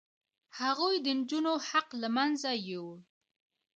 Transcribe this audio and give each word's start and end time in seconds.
هغوی 0.59 0.95
د 1.05 1.07
نجونو 1.17 1.53
حق 1.69 1.87
له 2.01 2.09
منځه 2.17 2.49
یووړ. 2.67 2.97